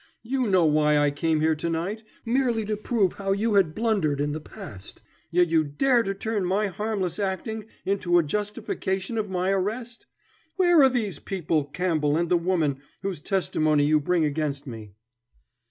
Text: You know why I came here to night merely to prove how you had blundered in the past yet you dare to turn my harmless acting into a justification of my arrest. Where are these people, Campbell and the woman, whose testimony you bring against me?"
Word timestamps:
You 0.23 0.47
know 0.47 0.65
why 0.65 0.97
I 0.97 1.11
came 1.11 1.41
here 1.41 1.53
to 1.53 1.69
night 1.69 2.03
merely 2.25 2.65
to 2.65 2.75
prove 2.75 3.13
how 3.13 3.33
you 3.33 3.53
had 3.53 3.75
blundered 3.75 4.19
in 4.19 4.31
the 4.31 4.41
past 4.41 5.03
yet 5.29 5.49
you 5.49 5.63
dare 5.63 6.01
to 6.01 6.15
turn 6.15 6.43
my 6.43 6.65
harmless 6.65 7.19
acting 7.19 7.65
into 7.85 8.17
a 8.17 8.23
justification 8.23 9.19
of 9.19 9.29
my 9.29 9.51
arrest. 9.51 10.07
Where 10.55 10.81
are 10.81 10.89
these 10.89 11.19
people, 11.19 11.65
Campbell 11.65 12.17
and 12.17 12.29
the 12.29 12.35
woman, 12.37 12.79
whose 13.03 13.21
testimony 13.21 13.85
you 13.85 13.99
bring 13.99 14.25
against 14.25 14.65
me?" 14.65 14.95